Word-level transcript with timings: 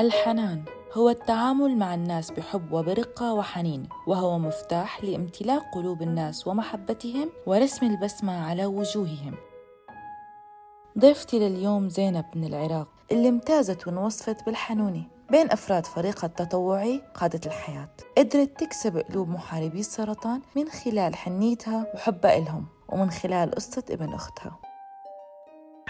الحنان 0.00 0.64
هو 0.92 1.10
التعامل 1.10 1.76
مع 1.76 1.94
الناس 1.94 2.30
بحب 2.30 2.72
وبرقة 2.72 3.34
وحنين 3.34 3.88
وهو 4.06 4.38
مفتاح 4.38 5.04
لامتلاء 5.04 5.58
قلوب 5.74 6.02
الناس 6.02 6.46
ومحبتهم 6.46 7.30
ورسم 7.46 7.86
البسمة 7.86 8.46
على 8.46 8.66
وجوههم. 8.66 9.34
ضيفتي 10.98 11.38
لليوم 11.38 11.88
زينب 11.88 12.24
من 12.34 12.44
العراق 12.44 12.88
اللي 13.12 13.28
امتازت 13.28 13.86
وانوصفت 13.86 14.46
بالحنونة 14.46 15.04
بين 15.30 15.50
أفراد 15.50 15.86
فريقها 15.86 16.26
التطوعي 16.26 17.02
قادة 17.14 17.40
الحياة. 17.46 17.88
قدرت 18.18 18.60
تكسب 18.60 18.98
قلوب 18.98 19.28
محاربي 19.28 19.80
السرطان 19.80 20.42
من 20.56 20.68
خلال 20.68 21.16
حنيتها 21.16 21.86
وحبها 21.94 22.38
إلهم 22.38 22.66
ومن 22.88 23.10
خلال 23.10 23.50
قصة 23.50 23.84
ابن 23.90 24.14
أختها. 24.14 24.69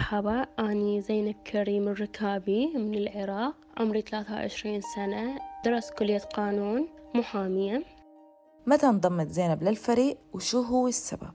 مرحبا 0.01 0.47
أني 0.59 1.01
زينب 1.01 1.35
كريم 1.53 1.89
الركابي 1.89 2.67
من 2.75 2.95
العراق 2.95 3.55
عمري 3.77 4.01
23 4.03 4.81
سنة 4.81 5.39
درست 5.65 5.95
كلية 5.95 6.19
قانون 6.19 6.89
محامية 7.15 7.83
متى 8.67 8.87
انضمت 8.87 9.29
زينب 9.29 9.63
للفريق 9.63 10.19
وشو 10.33 10.61
هو 10.61 10.89
السبب؟ 10.89 11.31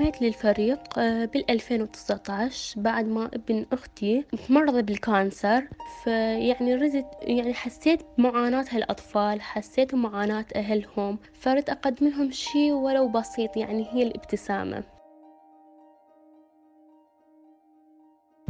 انضميت 0.00 0.22
للفريق 0.22 0.98
بال 0.98 1.50
2019 1.50 2.80
بعد 2.80 3.06
ما 3.06 3.30
ابن 3.34 3.66
أختي 3.72 4.24
مرض 4.48 4.74
بالكانسر 4.86 5.68
فيعني 6.04 6.74
رزت 6.74 7.06
يعني 7.20 7.54
حسيت 7.54 8.02
بمعاناة 8.18 8.64
هالأطفال 8.70 9.40
حسيت 9.40 9.94
بمعاناة 9.94 10.46
أهلهم 10.56 11.18
فردت 11.34 11.70
أقدم 11.70 12.08
لهم 12.08 12.30
شي 12.30 12.72
ولو 12.72 13.08
بسيط 13.08 13.56
يعني 13.56 13.86
هي 13.92 14.02
الابتسامة 14.02 14.84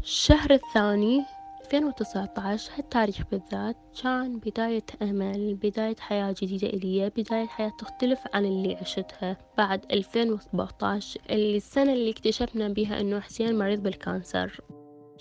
الشهر 0.03 0.51
الثاني 0.51 1.25
2019 1.65 2.71
هالتاريخ 2.79 3.23
بالذات 3.31 3.77
كان 4.03 4.39
بداية 4.39 4.85
أمل 5.03 5.55
بداية 5.55 5.97
حياة 6.01 6.35
جديدة 6.43 6.67
إلي 6.69 7.11
بداية 7.17 7.47
حياة 7.47 7.73
تختلف 7.79 8.19
عن 8.35 8.45
اللي 8.45 8.77
عشتها 8.77 9.37
بعد 9.59 9.93
2017 9.93 11.21
اللي 11.31 11.57
السنة 11.57 11.93
اللي 11.93 12.11
اكتشفنا 12.11 12.69
بها 12.69 13.01
أنه 13.01 13.21
حسين 13.21 13.59
مريض 13.59 13.83
بال 13.83 14.00
cancer. 14.00 14.61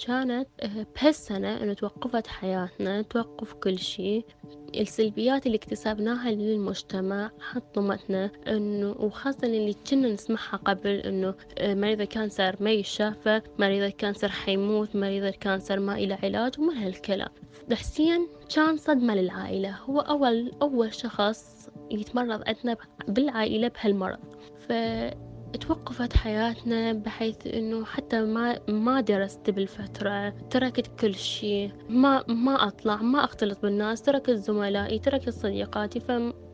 كانت 0.08 0.48
آه، 0.62 0.86
بهالسنة 0.96 1.64
إنه 1.64 1.74
توقفت 1.74 2.28
حياتنا 2.28 3.02
توقف 3.02 3.54
كل 3.54 3.80
شي 3.80 4.24
السلبيات 4.76 5.46
اللي 5.46 5.58
اكتسبناها 5.58 6.32
للمجتمع 6.32 7.32
حطمتنا 7.40 8.32
إنه 8.48 8.92
وخاصة 8.92 9.48
اللي 9.48 9.76
كنا 9.90 10.14
نسمعها 10.14 10.58
قبل 10.58 10.90
إنه 10.90 11.36
آه، 11.58 11.74
مريض 11.74 12.02
ال 12.02 12.10
cancer 12.10 12.56
ما 12.60 12.72
يشافى 12.72 13.42
مريض 13.60 13.84
ال 13.84 13.91
cancer 13.91 14.30
حيموت 14.30 14.96
مريض 14.96 15.24
ال 15.24 15.32
cancer 15.32 15.80
ما 15.80 15.96
إلى 15.96 16.14
علاج 16.14 16.60
ومن 16.60 16.78
هالكلام. 16.78 17.30
حسين 17.74 18.28
كان 18.56 18.78
صدمة 18.78 19.16
للعائلة. 19.16 19.78
هو 19.78 20.00
أول 20.00 20.52
أول 20.62 20.94
شخص 20.94 21.70
يتمرض 21.92 22.44
عندنا 22.48 22.78
بالعائلة 23.08 23.68
بهالمرض. 23.68 24.20
ف 24.60 24.72
توقفت 25.58 26.14
حياتنا 26.14 26.94
بحيث 26.94 27.48
إنه 27.48 27.86
حتى 27.86 28.22
ما 28.22 28.60
ما 28.68 29.02
درست 29.02 29.50
بالفترة 29.50 30.30
تركت 30.30 31.00
كل 31.00 31.16
شيء. 31.16 31.72
ما 31.90 32.24
ما 32.28 32.68
أطلع 32.68 32.96
ما 32.96 33.24
أختلط 33.24 33.62
بالناس 33.62 34.02
تركت 34.02 34.32
زملائي 34.32 35.00
تركت 35.00 35.30
صديقاتي 35.30 36.00
ف 36.00 36.10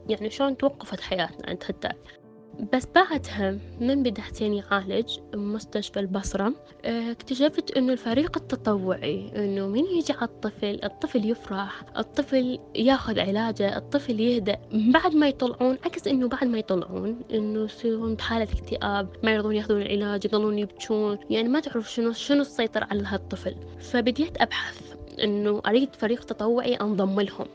يعني 0.09 0.30
شلون 0.30 0.58
توقفت 0.58 1.00
حياتنا 1.02 1.50
عند 1.50 1.64
هالتاريخ 1.70 2.27
بس 2.73 2.88
بعدها 2.95 3.58
من 3.80 4.03
بدأت 4.03 4.41
يعالج 4.41 5.19
بمستشفى 5.33 6.00
البصرة. 6.00 6.53
آه، 6.86 7.11
اكتشفت 7.11 7.77
إنه 7.77 7.94
الفريق 7.94 8.38
التطوعي 8.38 9.31
إنه 9.36 9.67
من 9.67 9.83
يجي 9.86 10.14
على 10.14 10.23
الطفل 10.23 10.80
الطفل 10.83 11.30
يفرح 11.30 11.83
الطفل 11.97 12.59
ياخذ 12.75 13.19
علاجه 13.19 13.77
الطفل 13.77 14.19
يهدأ. 14.19 14.58
بعد 14.72 15.16
ما 15.16 15.27
يطلعون 15.27 15.77
عكس 15.86 16.08
إنه 16.08 16.27
بعد 16.27 16.44
ما 16.44 16.58
يطلعون 16.58 17.19
إنه 17.33 17.64
يصيرون 17.64 18.15
بحالة 18.15 18.48
اكتئاب 18.54 19.09
ما 19.23 19.32
يرضون 19.32 19.55
ياخذون 19.55 19.82
العلاج 19.82 20.26
يظلون 20.26 20.59
يبكون 20.59 21.17
يعني 21.30 21.49
ما 21.49 21.59
تعرف 21.59 21.92
شنو 21.92 22.11
شنو 22.11 22.42
السيطر 22.42 22.83
على 22.83 23.03
هالطفل. 23.05 23.55
فبديت 23.80 24.42
أبحث 24.42 24.95
إنه 25.23 25.61
أريد 25.67 25.95
فريق 25.95 26.23
تطوعي 26.23 26.76
أنضم 26.76 27.20
لهم. 27.21 27.48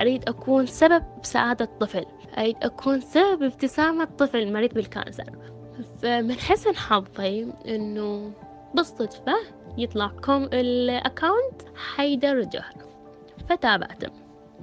أريد 0.00 0.28
أكون 0.28 0.66
سبب 0.66 1.04
بسعادة 1.22 1.64
الطفل. 1.64 2.04
أريد 2.38 2.56
أكون 2.62 3.00
سبب 3.00 3.42
ابتسامة 3.42 4.04
طفل 4.04 4.52
مريض 4.52 4.74
بالكانسر. 4.74 5.30
فمن 6.02 6.32
حسن 6.32 6.76
حظي 6.76 7.52
إنه 7.68 8.32
بالصدفة 8.74 9.34
يطلع 9.78 10.08
كوم 10.24 10.44
ال 10.52 10.66
account 10.66 11.62
حيدر 11.76 12.40
جهر 12.40 12.74
فتابعته. 13.48 14.08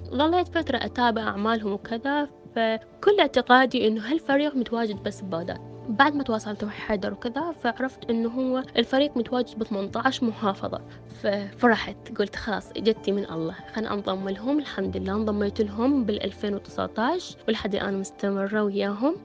ظليت 0.09 0.47
فترة 0.47 0.77
أتابع 0.77 1.21
أعمالهم 1.21 1.73
وكذا 1.73 2.27
فكل 2.55 3.19
اعتقادي 3.19 3.87
إنه 3.87 4.11
هالفريق 4.11 4.55
متواجد 4.55 5.03
بس 5.03 5.21
ببغداد. 5.21 5.70
بعد 5.91 6.15
ما 6.15 6.23
تواصلت 6.23 6.63
مع 6.63 6.71
حيدر 6.71 7.13
وكذا 7.13 7.51
فعرفت 7.51 8.09
إنه 8.09 8.29
هو 8.29 8.63
الفريق 8.77 9.17
متواجد 9.17 9.59
ب 9.59 9.63
18 9.63 10.25
محافظة 10.25 10.81
ففرحت 11.21 12.17
قلت 12.17 12.35
خلاص 12.35 12.71
إجتي 12.71 13.11
من 13.11 13.31
الله. 13.31 13.55
خلنا 13.73 13.93
أنضم 13.93 14.29
لهم 14.29 14.59
الحمد 14.59 14.97
لله 14.97 15.13
انضميت 15.13 15.61
لهم 15.61 16.03
بال 16.03 16.23
2019 16.23 17.37
ولحد 17.47 17.75
الآن 17.75 17.99
مستمرة 17.99 18.63
وياهم. 18.63 19.15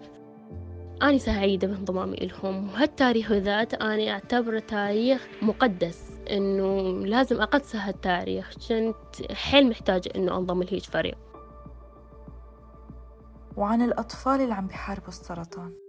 أنا 1.02 1.18
سعيدة 1.18 1.68
بانضمامي 1.68 2.16
لهم. 2.16 2.68
وهالتاريخ 2.68 3.32
ذات 3.32 3.74
أنا 3.74 4.10
أعتبره 4.10 4.58
تاريخ 4.58 5.28
مقدس 5.42 6.10
إنه 6.30 6.90
لازم 7.06 7.40
أقدس 7.40 7.76
هالتاريخ. 7.76 8.50
كنت 8.68 9.32
حيل 9.32 9.68
محتاجة 9.68 10.08
إنه 10.16 10.36
أنضم 10.36 10.62
لهيج 10.62 10.84
فريق. 10.84 11.18
وعن 13.56 13.82
الأطفال 13.82 14.40
اللي 14.40 14.54
عم 14.54 14.66
بيحاربوا 14.66 15.08
السرطان. 15.08 15.85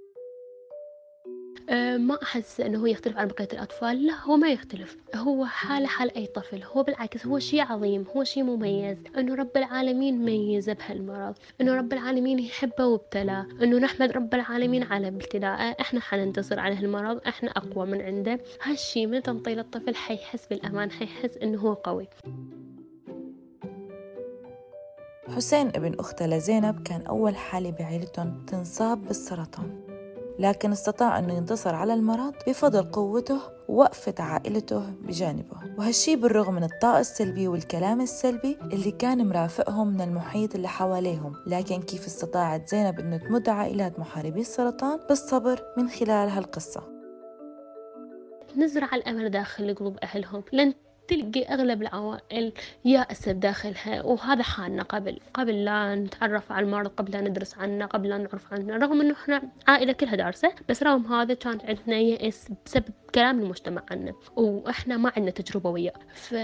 ما 1.97 2.17
أحس 2.23 2.61
أنه 2.61 2.79
هو 2.79 2.85
يختلف 2.85 3.17
عن 3.17 3.27
بقية 3.27 3.47
الأطفال. 3.53 4.05
لا 4.05 4.13
هو 4.23 4.37
ما 4.37 4.49
يختلف. 4.49 4.97
هو 5.15 5.45
حالة 5.45 5.87
حال 5.87 6.15
أي 6.15 6.25
طفل. 6.25 6.63
هو 6.63 6.83
بالعكس 6.83 7.25
هو 7.25 7.39
شيء 7.39 7.61
عظيم 7.61 8.05
هو 8.15 8.23
شيء 8.23 8.43
مميز. 8.43 8.97
أنه 9.17 9.35
رب 9.35 9.57
العالمين 9.57 10.25
ميزه 10.25 10.73
بهالمرض. 10.73 11.35
أنه 11.61 11.75
رب 11.75 11.93
العالمين 11.93 12.39
يحبه 12.39 12.85
وابتلاه 12.85 13.47
أنه 13.63 13.77
نحمد 13.77 14.11
رب 14.11 14.33
العالمين 14.33 14.83
على 14.83 15.07
ابتلاءه. 15.07 15.75
إحنا 15.81 15.99
حننتصر 15.99 16.59
على 16.59 16.75
هالمرض. 16.75 17.21
إحنا 17.27 17.49
أقوى 17.49 17.85
من 17.85 18.01
عنده. 18.01 18.39
هالشي 18.63 19.05
من 19.05 19.23
تنطي 19.23 19.55
للطفل 19.55 19.95
حيحس 19.95 20.47
بالأمان 20.47 20.91
حيحس 20.91 21.37
أنه 21.37 21.59
هو 21.59 21.73
قوي. 21.73 22.07
حسين 25.35 25.67
ابن 25.67 25.95
أخته 25.99 26.25
لزينب 26.25 26.83
كان 26.83 27.01
أول 27.01 27.35
حالة 27.35 27.71
بعيلتهم 27.71 28.45
تنصاب 28.45 29.05
بالسرطان. 29.05 29.86
لكن 30.39 30.71
استطاع 30.71 31.19
أنه 31.19 31.33
ينتصر 31.33 31.75
على 31.75 31.93
المرض 31.93 32.33
بفضل 32.47 32.83
قوته 32.91 33.39
ووقفة 33.67 34.13
عائلته 34.19 34.89
بجانبه. 34.89 35.57
وهالشي 35.77 36.15
بالرغم 36.15 36.53
من 36.53 36.63
الطاقة 36.63 36.99
السلبي 36.99 37.47
والكلام 37.47 38.01
السلبي 38.01 38.57
اللي 38.61 38.91
كان 38.91 39.27
مرافقهم 39.27 39.87
من 39.87 40.01
المحيط 40.01 40.55
اللي 40.55 40.67
حواليهم. 40.67 41.33
لكن 41.47 41.81
كيف 41.81 42.05
استطاعت 42.05 42.69
زينب 42.69 42.99
أنه 42.99 43.17
تمد 43.17 43.49
عائلات 43.49 43.99
محاربي 43.99 44.41
السرطان؟ 44.41 44.99
بالصبر 45.09 45.63
من 45.77 45.89
خلال 45.89 46.29
هالقصة. 46.29 46.83
نزرع 48.57 48.95
الأمل 48.95 49.29
داخل 49.29 49.75
قلوب 49.75 49.97
أهلهم. 50.03 50.43
لن 50.53 50.73
تلقي 51.07 51.43
أغلب 51.43 51.81
العوائل 51.81 52.53
يائسة 52.85 53.31
بداخلها 53.31 54.01
وهذا 54.01 54.43
حالنا 54.43 54.83
قبل 54.83 55.19
قبل 55.33 55.65
لا 55.65 55.95
نتعرف 55.95 56.51
على 56.51 56.65
المرض 56.65 56.89
قبل 56.89 57.11
لا 57.11 57.21
ندرس 57.21 57.57
عنه 57.57 57.85
قبل 57.85 58.09
لا 58.09 58.17
نعرف 58.17 58.53
عنه 58.53 58.77
رغم 58.77 59.01
إنه 59.01 59.13
إحنا 59.13 59.41
عائلة 59.67 59.93
كلها 59.93 60.15
دارسة 60.15 60.51
بس 60.69 60.83
رغم 60.83 61.13
هذا 61.13 61.33
كان 61.33 61.59
عندنا 61.63 61.97
يأس 61.97 62.49
بسبب 62.65 62.89
كلام 63.15 63.39
المجتمع 63.39 63.83
عنه 63.91 64.15
وإحنا 64.35 64.97
ما 64.97 65.11
عندنا 65.15 65.31
تجربة 65.31 65.69
وياه. 65.69 65.93
ف 66.13 66.35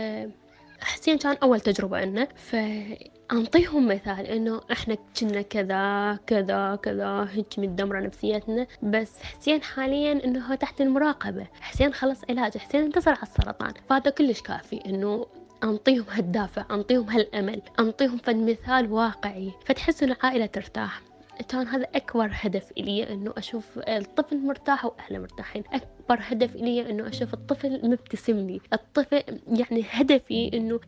حسين 0.84 1.18
كان 1.18 1.38
أول 1.44 1.60
تجربة 1.60 1.98
عنا 1.98 2.28
فأنطيهم 2.36 3.88
مثال 3.88 4.26
إنه 4.26 4.62
إحنا 4.72 4.98
كنا 5.20 5.42
كذا 5.42 6.20
كذا 6.28 6.76
كذا 6.76 7.28
هيك 7.32 7.60
متدمرة 7.60 8.00
نفسيتنا 8.00 8.68
بس 8.84 9.24
حسين 9.24 9.62
حاليا 9.64 10.12
إنه 10.26 10.40
هو 10.46 10.56
تحت 10.56 10.82
المراقبة. 10.82 11.48
حسين 11.62 11.94
خلص 11.94 12.22
علاج 12.30 12.58
حسين 12.58 12.82
انتصر 12.82 13.12
على 13.12 13.24
السرطان. 13.24 13.74
فهذا 13.90 14.12
كلش 14.12 14.42
كافي 14.42 14.82
إنه 14.86 15.26
أنطيهم 15.64 16.06
هالدافع 16.10 16.66
أنطيهم 16.72 17.10
هالأمل 17.10 17.62
أنطيهم 17.80 18.18
فد 18.18 18.36
مثال 18.36 18.92
واقعي 18.92 19.52
فتحس 19.66 20.04
إن 20.04 20.12
العائلة 20.12 20.46
ترتاح. 20.46 21.02
كان 21.42 21.68
هذا 21.68 21.84
أكبر 21.96 22.30
هدف 22.32 22.72
إلي 22.72 23.14
إنه 23.14 23.34
أشوف 23.38 23.80
الطفل 23.80 24.38
مرتاح 24.46 24.86
وأهله 24.86 25.20
مرتاحين. 25.20 25.64
أكبر 25.74 26.20
هدف 26.22 26.56
إلي 26.56 26.90
إنه 26.90 27.08
أشوف 27.08 27.34
الطفل 27.34 27.90
مبتسم 27.90 28.38
لي. 28.38 28.62
الطفل 28.74 29.24
يعني 29.48 29.86
هدفي 29.90 30.52
إنه 30.54 30.80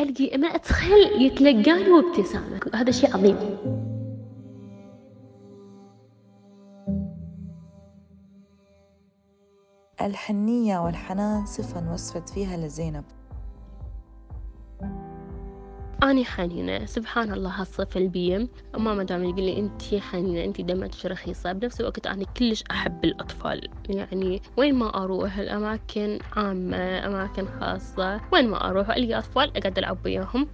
ألقي 0.00 0.38
ما 0.38 0.46
أتخيل 0.46 1.22
يتلقاني 1.22 1.90
وابتسامة 1.90 2.60
هذا 2.74 2.90
شيء 2.90 3.16
عظيم. 3.16 3.36
الحنية 10.00 10.78
والحنان 10.78 11.46
صفة 11.46 11.92
وصفت 11.92 12.28
فيها 12.28 12.56
لزينب. 12.56 13.04
أنا 16.02 16.24
حنينة. 16.24 16.84
سبحان 16.86 17.32
الله 17.32 17.50
هالصفة 17.50 18.00
البي. 18.00 18.48
ماما 18.78 19.02
دائما 19.02 19.24
يقول 19.24 19.42
لي 19.42 19.58
أنت 19.58 19.94
حنينة 19.94 20.44
أنت 20.44 20.60
دمعتك 20.60 20.90
رخيصة 21.06 21.52
بنفس 21.52 21.80
الوقت 21.80 22.06
أنا 22.06 22.24
كلش 22.24 22.64
أحب 22.70 23.04
الأطفال. 23.04 23.68
يعني 23.88 24.42
وين 24.56 24.74
ما 24.74 25.02
أروح 25.04 25.38
الأماكن 25.38 26.18
عامة 26.36 27.06
أماكن 27.06 27.46
خاصة 27.60 28.20
وين 28.32 28.48
ما 28.48 28.68
أروح 28.68 28.90
ألقى 28.90 29.18
أطفال 29.18 29.56
أقعد 29.56 29.78
ألعب 29.78 29.98
وياهم. 30.04 30.48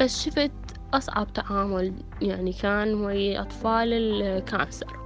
بس 0.00 0.24
شفت 0.24 0.52
أصعب 0.94 1.32
تعامل 1.32 1.92
يعني 2.22 2.52
كان 2.52 2.94
ويا 2.94 3.40
أطفال 3.40 3.92
ال 3.92 4.05
cancer. 4.05 4.99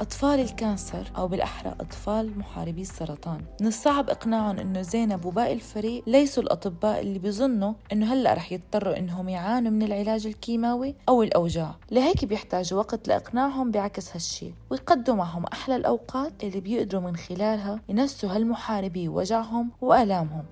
أطفال 0.00 0.40
الكانسر 0.40 1.10
أو 1.16 1.28
بالأحرى 1.28 1.74
أطفال 1.80 2.38
محاربي 2.38 2.82
السرطان. 2.82 3.40
من 3.60 3.66
الصعب 3.66 4.10
إقناعهم 4.10 4.58
إنه 4.58 4.82
زينب 4.82 5.24
وباقي 5.24 5.52
الفريق 5.52 6.02
ليسوا 6.06 6.42
الأطباء 6.42 7.00
اللي 7.00 7.18
بيظنوا 7.18 7.72
إنه 7.92 8.12
هلأ 8.12 8.34
رح 8.34 8.52
يضطروا 8.52 8.98
إنهم 8.98 9.28
يعانوا 9.28 9.70
من 9.70 9.82
العلاج 9.82 10.26
الكيماوي 10.26 10.94
أو 11.08 11.22
الأوجاع. 11.22 11.74
لهيك 11.90 12.24
بيحتاجوا 12.24 12.78
وقت 12.78 13.08
لإقناعهم 13.08 13.70
بعكس 13.70 14.12
هالشي 14.12 14.54
ويقضوا 14.70 15.14
معهم 15.14 15.44
أحلى 15.44 15.76
الأوقات 15.76 16.44
اللي 16.44 16.60
بيقدروا 16.60 17.02
من 17.02 17.16
خلالها 17.16 17.80
ينسوا 17.88 18.30
هالمحاربي 18.30 19.08
وجعهم 19.08 19.70
وآلامهم. 19.80 20.44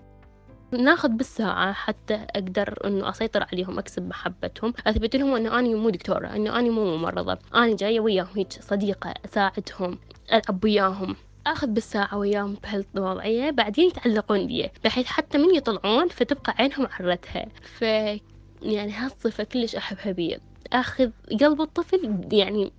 ناخذ 0.72 1.08
بالساعة 1.08 1.72
حتى 1.72 2.14
أقدر 2.14 2.86
إنه 2.86 3.08
أسيطر 3.08 3.46
عليهم 3.52 3.78
أكسب 3.78 4.08
محبتهم. 4.08 4.74
أثبت 4.86 5.16
لهم 5.16 5.34
إنه 5.34 5.58
أنا 5.58 5.68
مو 5.68 5.90
دكتورة 5.90 6.26
إنه 6.26 6.58
أنا 6.58 6.70
مو 6.70 6.96
ممرضة 6.96 7.38
أنا 7.54 7.76
جاية 7.76 8.00
وياهم 8.00 8.28
هيك 8.36 8.52
صديقة 8.52 9.14
أساعدهم 9.24 9.98
ألعب 10.32 10.64
وياهم 10.64 11.16
آخذ 11.46 11.66
بالساعة 11.66 12.18
وياهم 12.18 12.56
بهالوضعية 12.62 13.50
بعدين 13.50 13.88
يتعلقون 13.88 14.46
بي 14.46 14.70
بحيث 14.84 15.06
حتى 15.06 15.38
من 15.38 15.54
يطلعون 15.54 16.08
فتبقى 16.08 16.54
عينهم 16.58 16.86
عرتها 17.00 17.46
ف 17.62 17.82
يعني 18.62 18.92
هالصفة 18.92 19.44
كلش 19.44 19.76
أحبها 19.76 20.12
بي 20.12 20.38
أخذ 20.72 21.10
قلب 21.40 21.60
الطفل 21.60 22.28
يعني 22.32 22.72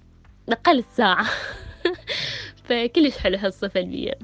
أقل 0.50 0.84
ساعة. 0.84 1.26
فكلش 2.66 3.18
حلو 3.18 3.38
هالصفة 3.38 3.80
البيئة 3.80 4.16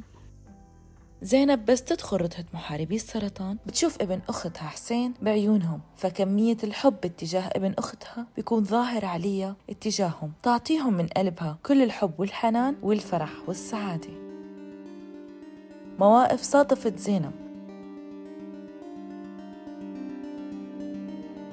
زينب 1.21 1.65
بس 1.65 1.83
تدخل 1.83 2.17
رتبة 2.17 2.45
محاربي 2.53 2.95
السرطان 2.95 3.57
بتشوف 3.67 4.01
ابن 4.01 4.19
أختها 4.29 4.67
حسين 4.67 5.13
بعيونهم 5.21 5.81
فكمية 5.95 6.57
الحب 6.63 6.95
اتجاه 7.05 7.49
ابن 7.55 7.73
أختها 7.77 8.25
بيكون 8.35 8.63
ظاهر 8.63 9.05
عليها 9.05 9.55
اتجاههم 9.69 10.31
تعطيهم 10.43 10.93
من 10.93 11.07
قلبها 11.07 11.57
كل 11.65 11.81
الحب 11.83 12.11
والحنان 12.17 12.75
والفرح 12.81 13.29
والسعادة. 13.47 14.09
مواقف 15.99 16.41
صادفت 16.41 16.97
زينب. 16.99 17.31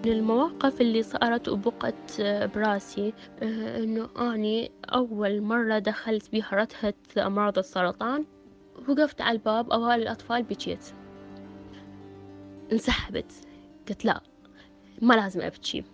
من 0.04 0.12
المواقف 0.12 0.80
اللي 0.80 1.02
صارت 1.02 1.48
وبقت 1.48 2.20
براسي 2.54 3.12
آه، 3.42 3.84
إنه 3.84 4.08
أني 4.18 4.70
أول 4.84 5.40
مرة 5.40 5.78
دخلت 5.78 6.32
بها 6.32 6.48
رتهة 6.52 6.94
أمراض 7.26 7.58
السرطان. 7.58 8.24
وقفت 8.88 9.20
على 9.20 9.32
الباب 9.36 9.70
أوائل 9.70 10.02
الأطفال 10.02 10.42
بكيت 10.42 10.84
انسحبت. 12.72 13.32
قلت 13.88 14.04
لا 14.04 14.20
ما 15.02 15.14
لازم 15.14 15.40
أبكي. 15.40 15.84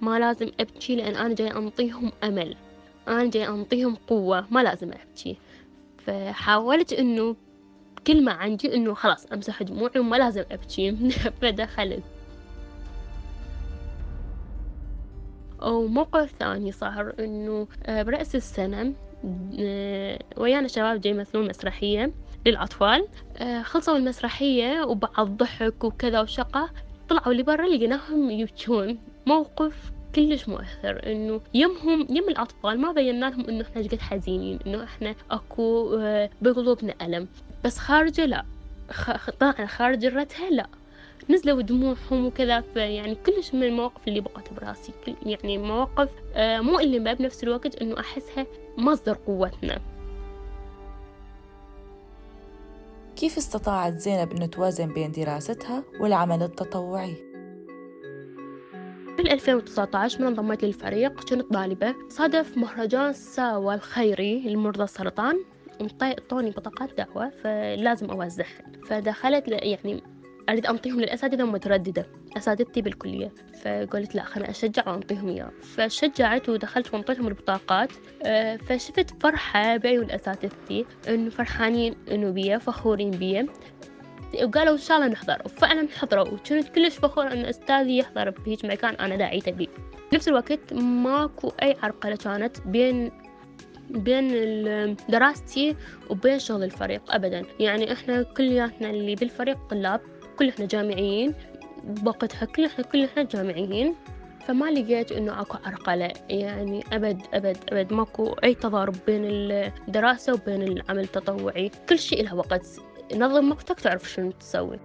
ما 0.00 0.18
لازم 0.18 0.50
أبكي 0.60 0.96
لأن 0.96 1.16
أنا 1.16 1.34
جاي 1.34 1.50
أنطيهم 1.50 2.12
أمل. 2.24 2.56
أنا 3.08 3.30
جاي 3.30 3.48
أنطيهم 3.48 3.94
قوة 3.94 4.46
ما 4.50 4.62
لازم 4.62 4.90
أبكي. 4.92 5.36
فحاولت 5.98 6.92
إنه 6.92 7.36
كل 8.06 8.24
ما 8.24 8.32
عندي 8.32 8.74
إنه 8.74 8.94
خلاص 8.94 9.26
أمسح 9.26 9.62
دموعي 9.62 10.00
وما 10.00 10.16
لازم 10.16 10.44
أبكي. 10.50 11.10
فدخلت. 11.40 12.02
أو 15.62 15.86
موقف 15.86 16.34
ثاني 16.38 16.72
صار 16.72 17.14
إنه 17.18 17.68
آه، 17.86 18.02
برأس 18.02 18.36
السنة 18.36 18.94
ويانا 20.36 20.68
شباب 20.68 21.00
جاي 21.00 21.12
يمثلون 21.12 21.48
مسرحية 21.48 22.12
للأطفال. 22.46 23.06
آه، 23.36 23.62
خلصوا 23.62 23.96
المسرحية 23.96 24.82
وبعد 24.82 25.36
ضحك 25.36 25.84
وكذا 25.84 26.20
وشقة 26.20 26.70
طلعوا 27.08 27.34
لبرا 27.34 27.66
لقيناهم 27.66 28.30
يبكون 28.30 28.98
موقف 29.26 29.92
كلش 30.14 30.48
مؤثر 30.48 31.12
إنه 31.12 31.40
يمهم 31.54 32.06
يم 32.10 32.28
الأطفال 32.28 32.80
ما 32.80 32.92
بينا 32.92 33.30
لهم 33.30 33.48
إنه 33.48 33.62
إحنا 33.64 33.82
قد 33.82 34.00
حزينين 34.00 34.58
إنه 34.66 34.84
إحنا 34.84 35.14
أكو 35.30 35.96
آه، 36.00 36.30
بقلوبنا 36.42 36.94
ألم. 37.02 37.28
بس 37.64 37.78
خارجة 37.78 38.24
لا 38.26 38.44
طلعنا 39.40 39.66
خارج 39.66 40.04
الرتها 40.04 40.50
لا. 40.50 40.66
نزلوا 41.30 41.62
دموعهم 41.62 42.26
وكذا 42.26 42.64
يعني 42.76 43.14
كلش 43.14 43.54
من 43.54 43.62
المواقف 43.62 44.08
اللي 44.08 44.20
بقت 44.20 44.52
براسي 44.52 44.92
يعني 45.22 45.58
مواقف 45.58 46.08
مؤلمة 46.36 47.12
بنفس 47.12 47.44
الوقت 47.44 47.82
إنه 47.82 48.00
أحسها 48.00 48.46
مصدر 48.78 49.18
قوتنا 49.26 49.80
كيف 53.16 53.36
استطاعت 53.36 53.92
زينب 53.98 54.32
أن 54.32 54.50
توازن 54.50 54.92
بين 54.92 55.12
دراستها 55.12 55.84
والعمل 56.00 56.42
التطوعي؟ 56.42 57.14
في 59.16 59.22
2019 59.22 60.20
من 60.20 60.26
انضميت 60.26 60.64
للفريق 60.64 61.12
كنت 61.12 61.52
طالبة 61.52 61.94
صادف 62.08 62.58
مهرجان 62.58 63.12
ساوى 63.12 63.74
الخيري 63.74 64.40
لمرضى 64.48 64.84
السرطان 64.84 65.44
انطوني 65.80 66.50
بطاقات 66.50 66.94
دعوة 66.94 67.30
فلازم 67.30 68.10
أوزعها 68.10 68.62
فدخلت 68.86 69.48
يعني 69.48 70.02
أريد 70.48 70.66
أنطيهم 70.66 71.00
للأساتذة 71.00 71.44
مترددة. 71.44 72.06
أساتذتي 72.36 72.82
بالكلية. 72.82 73.32
فقلت 73.62 74.14
لا 74.14 74.22
خلنا 74.22 74.50
أشجع 74.50 74.88
وأنطيهم 74.88 75.28
إياه 75.28 75.50
فشجعت 75.62 76.48
ودخلت 76.48 76.94
وانطيتهم 76.94 77.28
البطاقات. 77.28 77.92
آه، 78.24 78.56
فشفت 78.56 79.22
فرحة 79.22 79.76
بعيون 79.76 80.10
أساتذتي 80.10 80.86
إنه 81.08 81.30
فرحانين 81.30 81.94
إنه 82.10 82.30
بيا 82.30 82.58
فخورين 82.58 83.10
بيا. 83.10 83.46
وقالوا 84.42 84.72
إن 84.72 84.78
شاء 84.78 84.96
الله 84.96 85.08
نحضر. 85.08 85.42
وفعلا 85.44 85.88
حضروا 85.98 86.28
وكنت 86.28 86.68
كلش 86.68 86.96
فخورة 86.98 87.32
إن 87.32 87.44
أستاذي 87.44 87.98
يحضر 87.98 88.30
بهيج 88.30 88.66
مكان 88.66 88.94
أنا 88.94 89.16
داعيته 89.16 89.52
بيه 89.52 89.66
نفس 90.14 90.28
الوقت 90.28 90.72
ماكو 90.72 91.52
أي 91.62 91.76
عرقلة 91.82 92.16
كانت 92.16 92.60
بين 92.60 93.12
بين 93.90 94.96
دراستي 95.08 95.76
وبين 96.10 96.38
شغل 96.38 96.64
الفريق 96.64 97.14
أبدا. 97.14 97.42
يعني 97.60 97.92
إحنا 97.92 98.22
كلياتنا 98.22 98.90
اللي 98.90 99.14
بالفريق 99.14 99.58
طلاب. 99.70 100.00
كل 100.38 100.48
إحنا 100.48 100.66
جامعيين 100.66 101.34
بوقتها 101.84 102.44
كل 102.44 102.64
إحنا 102.64 102.84
كل 102.84 103.04
إحنا 103.04 103.22
جامعيين. 103.22 103.94
فما 104.46 104.70
لقيت 104.70 105.12
إنه 105.12 105.40
أكو 105.40 105.58
عرقلة. 105.64 106.12
يعني 106.28 106.84
أبد 106.92 107.22
أبد 107.34 107.56
أبد. 107.68 107.92
ماكو 107.92 108.32
أي 108.44 108.54
تضارب 108.54 108.94
بين 109.06 109.22
الدراسة 109.24 110.32
وبين 110.32 110.62
العمل 110.62 111.00
التطوعي. 111.00 111.70
كل 111.88 111.98
شيء 111.98 112.24
له 112.24 112.34
وقت. 112.34 112.66
نظم 113.14 113.50
وقتك 113.50 113.80
تعرف 113.80 114.10
شنو 114.10 114.30
تسوي. 114.30 114.80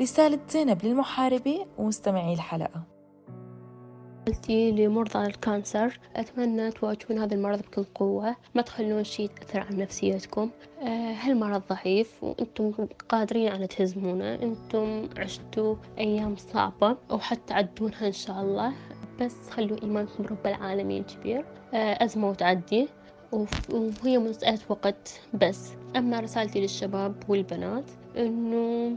رسالة 0.00 0.38
زينب 0.48 0.84
للمحاربين 0.84 1.66
ومستمعي 1.78 2.34
الحلقة. 2.34 2.95
رسالتي 4.28 4.70
لمرضى 4.72 5.26
الكانسر 5.26 5.98
أتمنى 6.16 6.70
تواجهون 6.70 7.18
هذا 7.18 7.34
المرض 7.34 7.58
بكل 7.58 7.84
قوة. 7.94 8.36
ما 8.54 8.62
تخلون 8.62 9.04
شيء 9.04 9.30
يأثر 9.40 9.60
على 9.60 9.76
نفسيتكم. 9.76 10.50
آه، 10.82 11.12
هالمرض 11.12 11.62
ضعيف 11.70 12.24
وأنتم 12.24 12.72
قادرين 13.08 13.48
على 13.48 13.66
تهزمونه. 13.66 14.34
أنتم 14.34 15.08
عشتوا 15.16 15.74
أيام 15.98 16.36
صعبة 16.36 16.96
وحتى 17.10 17.40
تعدونها 17.46 18.06
إن 18.06 18.12
شاء 18.12 18.40
الله. 18.42 18.72
بس 19.20 19.50
خلوا 19.50 19.82
إيمانكم 19.82 20.24
برب 20.24 20.46
العالمين 20.46 21.02
كبير. 21.02 21.44
آه، 21.74 22.04
أزمة 22.04 22.30
وتعدي 22.30 22.88
وهي 23.32 24.18
مسألة 24.18 24.58
وقت 24.68 25.20
بس. 25.34 25.72
أما 25.96 26.20
رسالتي 26.20 26.60
للشباب 26.60 27.14
والبنات 27.28 27.90
إنه 28.16 28.96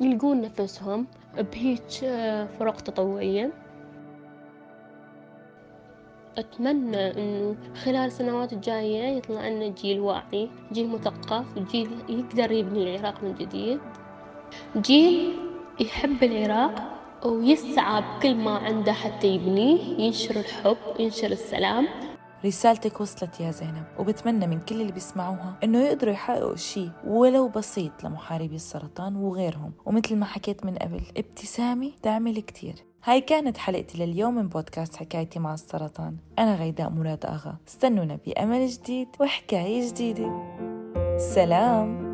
يلقون 0.00 0.40
نفسهم 0.40 1.06
بهيج 1.52 1.80
آه، 2.04 2.46
فرق 2.58 2.80
تطوعية. 2.80 3.65
أتمنى 6.38 7.10
إنه 7.10 7.56
خلال 7.84 7.96
السنوات 8.06 8.52
الجاية 8.52 9.16
يطلع 9.16 9.48
لنا 9.48 9.68
جيل 9.68 10.00
واعي 10.00 10.50
جيل 10.72 10.88
مثقف 10.88 11.58
جيل 11.58 11.90
يقدر 12.08 12.52
يبني 12.52 12.96
العراق 12.96 13.22
من 13.22 13.34
جديد. 13.34 13.80
جيل 14.76 15.32
يحب 15.80 16.22
العراق 16.22 16.74
ويسعى 17.26 18.02
بكل 18.02 18.34
ما 18.34 18.50
عنده 18.50 18.92
حتى 18.92 19.26
يبنيه 19.26 19.80
ينشر 19.98 20.36
الحب 20.36 20.76
ينشر 20.98 21.30
السلام. 21.30 21.88
رسالتك 22.44 23.00
وصلت 23.00 23.40
يا 23.40 23.50
زينب 23.50 23.84
وبتمنى 23.98 24.46
من 24.46 24.60
كل 24.60 24.80
اللي 24.80 24.92
بيسمعوها 24.92 25.58
إنه 25.64 25.78
يقدروا 25.78 26.12
يحققوا 26.12 26.56
شيء 26.56 26.90
ولو 27.06 27.48
بسيط 27.48 28.04
لمحاربي 28.04 28.56
السرطان 28.56 29.16
وغيرهم. 29.16 29.72
ومثل 29.86 30.16
ما 30.16 30.26
حكيت 30.26 30.66
من 30.66 30.76
قبل 30.76 31.00
ابتسامة 31.16 31.92
تعمل 32.02 32.40
كتير 32.40 32.74
هاي 33.06 33.20
كانت 33.20 33.58
حلقتي 33.58 34.06
لليوم 34.06 34.34
من 34.34 34.48
بودكاست 34.48 34.96
حكايتي 34.96 35.38
مع 35.38 35.54
السرطان. 35.54 36.16
أنا 36.38 36.54
غيداء 36.54 36.90
مراد 36.90 37.26
أغا. 37.26 37.56
استنونا 37.68 38.18
بأمل 38.26 38.66
جديد 38.66 39.08
وحكاية 39.20 39.88
جديدة. 39.88 40.42
سلام. 41.18 42.05